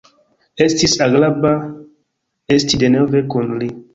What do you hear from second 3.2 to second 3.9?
kun li.